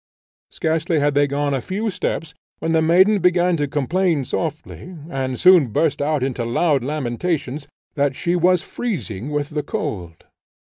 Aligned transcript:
Scarcely 0.49 0.97
had 0.99 1.13
they 1.13 1.27
gone 1.27 1.53
a 1.53 1.61
few 1.61 1.91
steps, 1.91 2.33
when 2.57 2.71
the 2.71 2.81
maiden 2.81 3.19
began 3.19 3.55
to 3.57 3.67
complain 3.67 4.25
softly, 4.25 4.97
and 5.11 5.39
soon 5.39 5.67
burst 5.67 6.01
out 6.01 6.23
into 6.23 6.43
loud 6.43 6.83
lamentations, 6.83 7.67
that 7.93 8.15
she 8.15 8.35
was 8.35 8.63
freezing 8.63 9.29
with 9.29 9.49
the 9.51 9.61
cold. 9.61 10.25